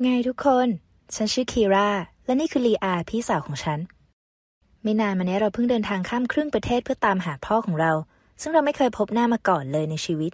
[0.00, 0.68] ไงทุกคน
[1.14, 1.88] ฉันชื่อคีรา
[2.26, 3.78] และนี่คือลีอาพี่สาวของฉัน
[4.82, 7.92] ไม่นานมานี้เราเพิ่งเดินทางข้ามครึ่งประเทศเพื่อตามหาพ่อของเรา
[8.40, 10.32] ซึ่งเราไม่เคยพบหน้ามาก่อนเลยในชีวิต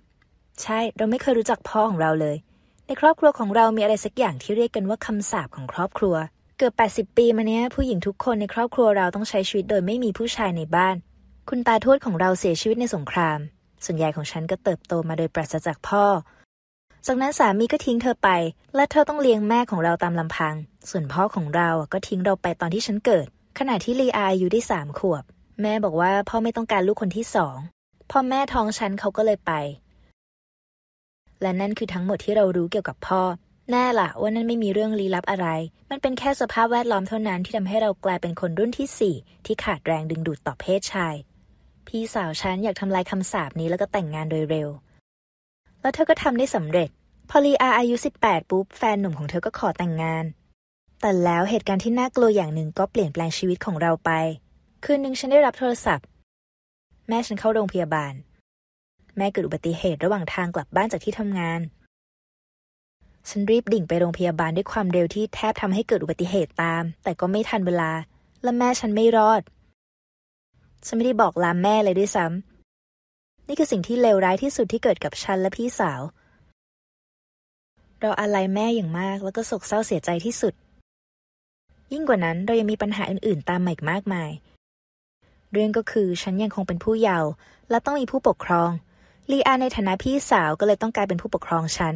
[0.63, 2.37] ใช่เราไม่เคยรู้จักพ่อของเราเลย
[2.87, 6.15] ในครอบครัวของเรามีอะไรสักอย่างที่เรียกกันว่าคำสาปของครอบครัว
[6.59, 10.97] เกือบ 80 ปีมาเนี้ยผู้หญิงทุกคนในครอบครัวเราต้องใช้ชีวิตโดยไม่มีผู้ชายในบ้าน
[11.49, 13.39] คุณตาทวดของเราเสียชีวิตในสงคราม
[13.85, 16.05] ส่วนใหญ่ของฉันก็เติบโตมาโดยปราศจากพ่อ
[17.07, 18.29] จากนั้นสามีก็ทิ้งเธอไป
[18.75, 20.55] และเธอต้องเลี้ยงแม่ของเราตามลำพัง
[20.91, 23.27] ส่วนพ่อของเราก็ทิ้งเราไปตอนที่ฉันเกิด
[23.59, 25.25] ขณะที่ลีอาอายุได้สามขวบ
[25.63, 27.57] แม่บอกว่าพ่อไม่ต้องการลูกคนที่สอง
[28.11, 29.53] พอแม่ท้องฉันเขาก็เลยไป
[31.43, 33.23] และนั่นคือทั้งหมดที่เรารู้เกี่ยวกับพ่อ
[33.71, 35.49] แน่ละว่านั่นไม่มีเรื่องลี้ลับอะไร
[35.91, 39.15] มันเป็นแค่สภาพแวดล้อมเท่านั้นที่ทำให้เรากลายเป็นคนรุ่นที่สี่
[39.47, 41.15] ที่ขาดแรงดึงดูดต่อเพศชาย
[41.89, 44.69] พี่สาวฉันอยากทำลายคำสาปนี้แล้วก็แต่งงานโดยเร็ว
[45.81, 46.89] แล้วเธอก็ทำได้สำเร็จ
[47.31, 50.25] พอลีอาอายุ 18 ปุ๊บ แฟนหนุ่มของเธอก็ขอแต่งงาน
[51.01, 54.11] แต่แล้วเหตุการณ์ที่น่ากลัวอย่างหนึ่งก็เปลี่ยนแปลงชีวิตของเราไป
[54.85, 56.07] คืนหนึ่งฉันได้รับโทรศัพท์
[57.09, 58.13] แม่ฉันเข้าโรงพยาบาล
[59.17, 61.61] แม่เกิดอุบัติเหตุระหว่างทางกลับบ้านจากที่ทำงาน
[63.29, 67.91] ฉันรีบดิ่งไปโรงพยาบาลด้วยความเร็วที่แทบทำให้เกิดอุบัติเหตุตาม แต่ก็ไม่ทันเวลา
[68.43, 69.43] และแม่ฉันไม่รอด
[70.87, 72.48] ฉันไม่ได้บอกลาแม่เลยด้วยซ้ำ
[73.51, 76.01] นี่คือสิ่งที่เลวร้ายที่สุดที่เกิดกับฉันและพี่สาว
[78.01, 80.55] เราอาลัยแม่อย่างมากแล้วก็โศกเศร้าเสียใจที่สุด
[81.93, 84.31] ยิ่งกว่านั้นเรายังมีปัญหาอื่น ๆ ตามมาอีกมากมาย
[85.53, 87.31] เรื่องก็คือฉันยังคงเป็นผู้เยาว์
[87.71, 88.71] และต้องมีผู้ปกครอง
[89.31, 91.95] ลีอาในฐานะพี่สาวก็เลยต้องกลายเป็นผู้ปกครองฉัน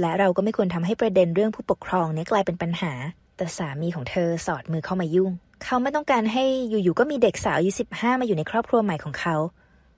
[0.00, 2.92] และเราก็ไม่ควรทำให้ประเด็นเรื่องผู้ปกครองนี้กลายเป็นปัญหา
[3.36, 5.32] แต่สามีของเธอสอดมือเข้ามายุ่ง
[5.64, 9.36] เขาไม่ต้องการให้อยู่ ๆ ก็มีเด็กสาวอายุสิบห้ามาอยู่ในครอบครัวใหม่ของเขา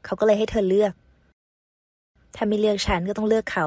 [0.04, 0.92] เขาก็เลยให้เธอเลือก
[2.36, 3.66] ถ้าไม่เลือกฉันก็ต้องเลือกเขา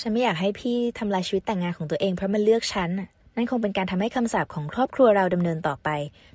[0.00, 5.88] ฉันไม่อยากให้พี่ทำลายชีวิตแต่งงานของตัวเองเพราะมันเลือกฉันน่ะนั่นคงเป็นการทำให้คำสาปของครอบครัวเราดำเนินต่อไป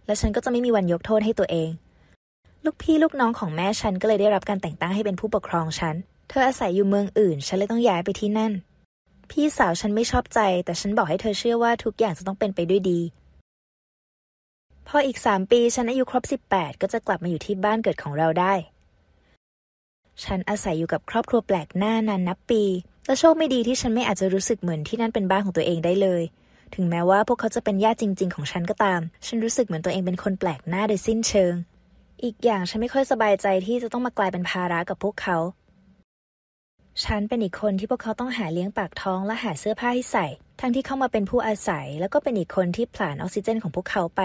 [0.06, 1.70] และฉันก็จะไม่มีวันยกโทษให้ตัวเอง
[2.66, 5.96] ลูกพี่ลูกน้องของแม่ฉันก็เลยได้รับการแต่งตั้งให้เป็นผู้ปกครองฉัน
[6.30, 8.52] เธออาศัยอยู่เมืองอื่น ฉันเลยต้องย้ายไปที่นั่น
[9.32, 13.00] พี่สาวฉันไม่ชอบใจ แต่ฉันบอกให้เธอเชื่อว่าทุกอย่างจะต้องเป็นไปด้วยดี
[14.88, 18.54] พออีกสามปีฉันอายุครบสิบแปดก็จะกลับมาอยู่ที่บ้านเกิดของเราได้
[20.24, 22.64] ฉันอาศัยอยู่กับครอบครัวแปลกหน้านานนับปี
[23.06, 26.24] และโชคไม่ดีที่ฉันไม่อาจจะรู้สึกเหมือนที่นั่นเป็นบ้านของตัวเองได้เลย
[26.76, 31.54] ถึงแม้ว่าพวกเขาจะเป็นญาติจริง ๆ ของฉันก็ตาม ฉันรู้สึกเหมือนตัวเองเป็นคนแปลกหน้าโดยสิ้นเชิง
[32.24, 35.38] อีกอย่างฉันไม่ค่อยสบายใจที่จะต้องมากลายเป็นภาระกับพวกเขา
[37.06, 40.28] ฉันเป็นอีกคนที่พวกเขาต้องหาเลี้ยงปากท้องและหาเสื้อผ้าให้ใส่
[40.60, 44.22] ทั้งที่เข้ามาเป็นผู้อาศัย แล้วก็เป็นอีกคนที่ผลาญออกซิเจนของพวกเขาไป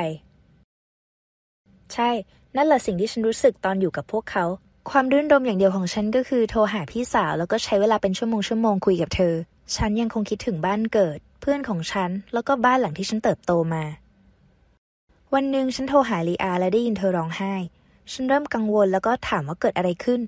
[1.94, 2.10] ใช่
[2.56, 4.44] นั่นแหละสิ่งที่ฉันรู้สึกตอนอยู่กับพวกเขา
[4.90, 9.34] ความรื่นรมอย่างเดียวของฉันก็คือโทรหาพี่สาวแล้วก็ใช้เวลาเป็นชั่วโมงชั่วโมงคุยกับเธอ
[9.76, 13.84] ฉันยังคงคิดถึงบ้านเกิด เพื่อนของฉัน แล้วก็บ้านหลังที่ฉันเติบโตมา
[15.34, 17.54] วันหนึ่งฉันโทรหาลีอาและได้ยินเธอร้องไห้
[18.12, 20.20] ฉันเริ่มกังวลแล้วก็ถามว่าเกิดอะไรขึ้น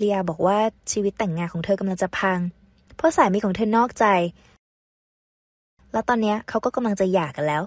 [0.00, 0.58] ลีอาบอกว่า
[0.92, 2.38] ชีวิตแต่งงานของเธอกำลังจะพัง
[2.96, 4.04] เพราะสามีของเธอนอกใจ
[5.92, 7.62] แล้วตอนนี้เขาก็กำลังจะหย่ากันแล้ว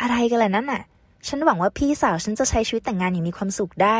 [0.00, 0.82] อะไรกันล่ะนั่นน่ะ
[1.28, 3.98] ฉันหวังว่าพี่สาวฉันจะใช้ชีวิตแต่งงานอย่างมีความสุขได้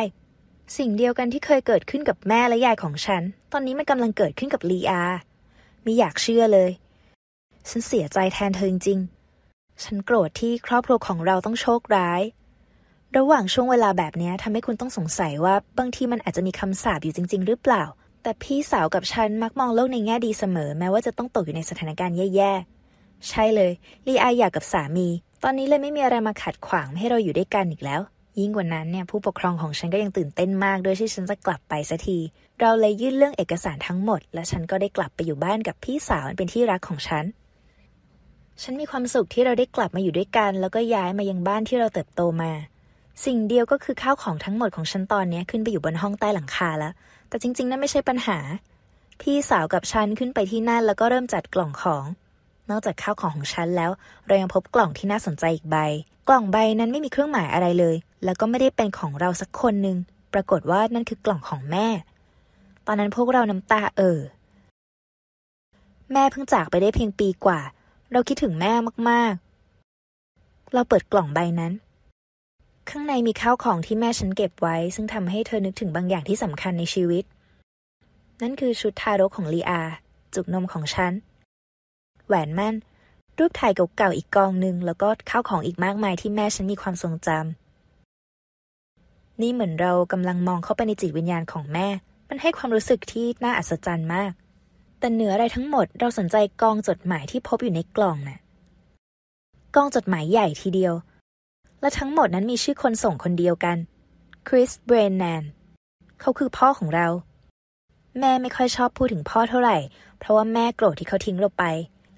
[0.77, 3.22] สิ่งเดียวกันที่เคยเกิดขึ้นกับแม่และยายของฉัน
[3.53, 5.03] ตอนนี้มันกำลังเกิดขึ้นกับลีอา
[5.82, 6.71] ไม่อยากเชื่อเลย
[7.69, 12.22] ฉันเสียใจแทนเธอจริงๆฉันโกรธที่ครอบครัวของเราต้องโชคร้าย
[13.16, 17.84] ระหว่างช่วงเวลาแบบนี้ทำให้คุณต้องสงสัยว่าบางทีมันอาจจะมีคำสาปอยู่จริง ๆ หรือเปล่า
[18.22, 23.72] แต่พี่สาวกับฉันมักมองโลกในแง่ดีเสมอ แม้ว่าจะต้องตกอยู่ในสถานการณ์แย่ๆใช่เลย
[24.06, 25.09] ลีอาอยากกับสามี
[25.43, 28.01] ตอนนี้เลยไม่มีอะไรมาขัดขวางให้เราอยู่ด้วยกันอีกแล้ว
[28.41, 32.19] ยิ่งกว่านั้นเนี่ยผู้ปกครองของฉันก็ยังตื่นเต้นมากด้วยที่ฉันจะกลับไปสักที
[32.61, 37.25] เราเลยยื่นเรื่องเอกสารทั้งหมด และฉันก็ได้กลับไปอยู่บ้านกับพี่สาวเป็นที่รักของฉัน
[38.63, 42.53] ฉันมีความสุขที่เราได้กลับมาอยู่ด้วยกัน แล้วก็ย้ายมายังบ้านที่เราเติบโตมา
[43.25, 46.93] สิ่งเดียวก็คือข้าวของทั้งหมดของฉันตอนนี้ขึ้นไปอยู่บนห้องใต้หลังคาแล้ว
[47.29, 48.39] แต่จริงๆนั่นไม่ใช่ปัญหา
[49.21, 52.05] พี่สาวกับฉันขึ้นไปที่นั่นแล้วก็เริ่มจัดกล่องของ
[52.71, 53.91] นอกจากข้าวของของฉันแล้ว
[54.27, 55.77] เรายังพบกล่องที่น่าสนใจอีกใบ
[56.28, 59.97] กล่องใบนั้นไม่มีเครื่องหมายอะไรเลย แล้วก็ไม่ได้เป็นของเราสักคนหนึ่ง
[60.33, 61.86] ปรากฏว่านั่นคือกล่องของแม่
[62.86, 64.21] ตอนนั้นพวกเราน้ำตาเอ่อ
[66.13, 67.60] แม่เพิ่งจากไปได้เพียงปีกว่า
[68.13, 68.72] เราคิดถึงแม่
[69.09, 71.72] มากๆ เราเปิดกล่องใบนั้น
[72.91, 77.24] ข้างในมีข้าวของที่แม่ฉันเก็บไว้ ซึ่งทำให้เธอนึกถึงบางอย่างที่สำคัญในชีวิต
[78.42, 79.80] นั่นคือชุดทารกของลีอา
[80.34, 81.12] จุกนมของฉัน
[82.27, 82.75] แหวนมั่น
[83.39, 87.41] รูปถ่ายเก่าๆอีกกองหนึ่งแล้วก็ข้าวของอีกมากมายที่แม่ฉันมีความทรงจำ
[89.41, 91.89] นี่เหมือนเรากำลังมองเข้าไปในจิตวิญญาณของแม่
[92.28, 94.33] มันให้ความรู้สึกที่น่าอัศจรรย์มาก
[94.99, 98.39] แต่เหนืออะไรทั้งหมดเราสนใจกองจดหมายที่พบอยู่ในกล่องน่ะ
[99.77, 100.95] กองจดหมายใหญ่ทีเดียว
[101.81, 103.77] และทั้งหมดนั้นมีชื่อคนส่งคนเดียวกัน
[104.49, 105.43] คริสเบรนแนน
[106.21, 107.09] เขาคือพ่อของเรา
[108.19, 109.77] แม่ไม่ค่อยชอบพูดถึงพ่อเท่าไหร่
[110.19, 111.65] เพราะว่าแม่โกรธที่เขาทิ้งเราไป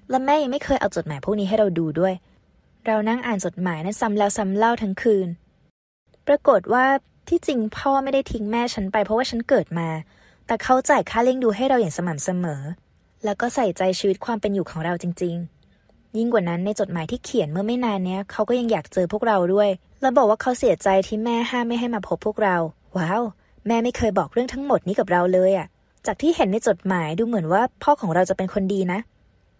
[0.09, 2.13] และแม่ยังไม่เคยเอาจดหมายพวกนี้ให้เราดูด้วย
[2.85, 5.27] เรานั่งอ่านจดหมายนั้นซ้ำแล้วซ้ำเล่าทั้งคืน
[6.27, 6.85] ปรากฏว่า
[7.29, 9.89] ที่จริงพ่อไม่ได้ทิ้งแม่ฉันไปเพราะว่าฉันเกิดมา
[10.47, 12.61] แต่เขาจ่ายค่าเลี้ยงดูให้เราอย่างสม่ำเสมอ
[13.23, 15.35] แล้วก็ใส่ใจชีวิตความเป็นอยู่ของเราจริง
[15.77, 19.69] ๆ ยิ่งกว่านั้นในจดหมายที่เขียนเมื่อไม่นานเนี้ยเขาก็ยังอยากเจอพวกเราด้วย
[20.01, 22.55] และบอกว่าเขาเสียใจที่แม่ห้ามไม่ให้มาพบพวกเรา
[22.97, 23.21] ว้าว
[23.67, 25.67] แม่ไม่เคยบอกเรื่องทั้งหมดนี้กับเราเลยอะ
[26.05, 28.99] จากที่เห็นในจดหมายดูเหมือนว่าพ่อของเราจะเป็นคนดีนะ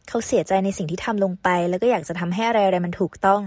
[0.10, 3.42] เขาเสียใจในสิ่งที่ทำลงไป แล้วก็อยากจะทำให้อะไรอะไรมันถูกต้อง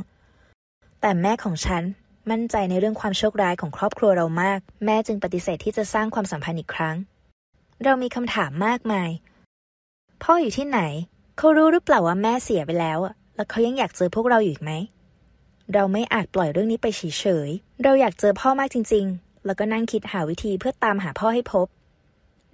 [1.00, 1.82] แต่แม่ของฉัน
[2.30, 6.96] มั่นใจในเรื่องความโชคร้ายของครอบครัวเรามาก แม่จึงปฏิเสธที่จะสร้างความสัมพันธ์อีกครั้ง
[7.84, 9.10] เรามีคำถามมากมาย
[10.22, 10.80] พ่ออยู่ที่ไหน
[11.38, 14.72] เขารู้หรือเปล่าว่าแม่เสียไปแล้วอะแล้วเขายังอยากเจอพวกเราอยู่อีกไหม
[15.74, 17.02] เราไม่อาจปล่อยเรื่องนี้ไปเฉ
[17.46, 21.66] ยๆ เราอยากเจอพ่อมากจริง ๆ แล้วก็นั่งคิดหาวิธีเพื่อตามหาพ่อให้พบ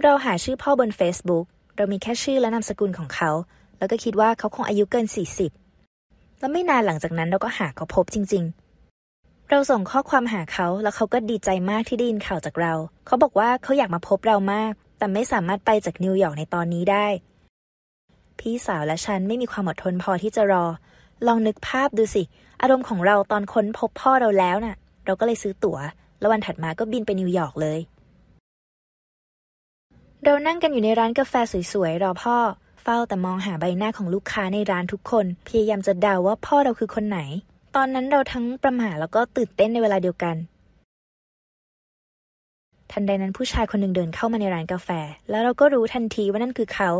[0.02, 1.44] เราหาชื่อพ่อบน Facebook
[1.76, 3.31] เรามีแค่ชื่อและนามสกุลของเขา
[3.79, 5.07] แล้วก็คิดว่าเขาคงอายุเกิน
[5.73, 8.45] 40 แล้วไม่นานหลังจากนั้นเราก็หาเขาพบจริง
[8.97, 12.75] ๆ เราส่งข้อความหาเขาแล้วเขาก็ดีใจมากที่ได้ยินข่าวจากเรา
[13.07, 17.07] เขาบอกว่าเขาอยากมาพบเรามาก แต่ไม่สามารถไปจากนิวยอร์กในตอนนี้ได้
[18.39, 20.65] พี่สาวและฉันไม่มีความอดทนพอที่จะรอ
[21.27, 22.23] ลองนึกภาพดูสิ
[22.63, 24.77] อารมณ์ของเราตอนค้นพบพ่อเราแล้วน่ะ
[25.07, 25.79] เราก็เลยซื้อตั๋ว
[26.19, 27.79] แล้ววันถัดมาก็บินไปนิวยอร์กเลย
[30.25, 31.35] เรานั่งกันอยู่ในร้านกาแฟ
[31.73, 32.37] สวยๆ รอพ่อ
[32.88, 37.20] ฝ้าแต่มองหาใบหน้าของลูกค้าในร้านทุกคน พยายามจะเดาว่าพ่อเราคือคนไหน
[37.76, 40.37] ตอนนั้นเราทั้งประหม่าแล้วก็ตื่นเต้นในเวลาเดียวกัน
[42.93, 44.88] ทันใดนั้นผู้ชายคนหนึ่งเดินเข้ามาในร้านกาแฟ
[45.31, 46.90] แล้วเราก็รู้ทันทีว่านั่นคือเขา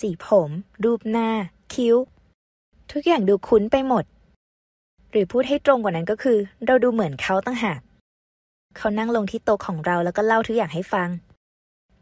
[0.00, 0.50] สีผม
[0.84, 1.28] รูปหน้า
[1.74, 1.96] คิ้ว
[2.92, 4.04] ทุกอย่างดูคุ้นไปหมด
[5.10, 7.80] หรือพูดให้ตรงกว่านั้นก็คือ เราดูเหมือนเขาตั้งหาก
[8.76, 11.10] เขานั่งลงที่โต๊ะของเราแล้วก็เล่าทุกอย่างให้ฟัง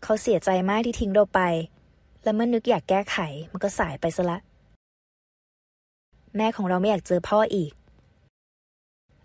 [0.02, 1.40] เขาเสียใจมากที่ทิ้งเราไป
[2.22, 3.16] และเมื่อนึกอยากแก้ไข
[3.50, 4.38] มันก็สายไปซะละ
[6.36, 7.72] แม่ของเราไม่อยากเจอพ่ออีก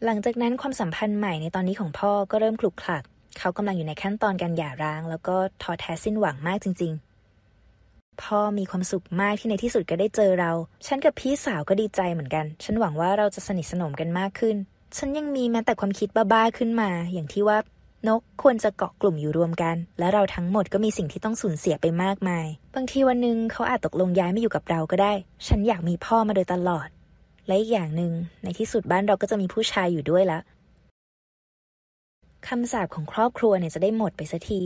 [0.04, 3.04] หลังจากนั้นความสัมพันธ์ใหม่ในตอนนี้ของพ่อก็เริ่มคลุกคลัก
[3.40, 10.52] เขากำลังอยู่ในขั้นตอนการหย่าร้าง แล้วก็ท้อแท้สิ้นหวังมากจริง ๆ พ่อมีความสุขมากที่ในที่สุดก็ได้เจอเรา
[10.86, 14.56] ฉันกับพี่สาวก็ดีใจเหมือนกัน ฉันหวังว่าเราจะสนิทสนมกันมากขึ้น
[14.98, 17.58] ฉันยังมีแม้แต่ความคิดบ้าๆขึ้นมา อย่างที่ว่า
[18.08, 25.14] นกควรจะเกาะกลุ่มอยู่รวมกัน และเราทั้งหมดก็มีสิ่งที่ต้องสูญเสียไปมากมาย บางทีวันหนึ่งเขาอาจตกลงย้ายมาอยู่กับเราก็ได้
[25.48, 26.88] ฉันอยากมีพ่อมาโดยตลอด
[27.48, 28.14] และอีกอย่างหนึ่ง
[28.44, 30.40] ในที่สุดบ้านเราก็จะมีผู้ชายอยู่ด้วยละ
[32.48, 34.62] คำสาปของครอบครัวเนี่ยจะได้หมดไปสักที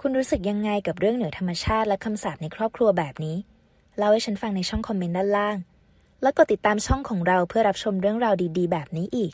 [0.00, 3.36] คุณรู้สึกยังไงกับเรื่องเหนือธรรมชาติและคำสาปในครอบครัวแบบนี้
[3.96, 5.56] เล่าให้ฉันฟังในช่องคอมเมนต์ด้านล่าง
[6.22, 9.32] และกดติดตามช่องของเราเพื่อรับชมเรื่องราวดี ๆ แบบนี้อีก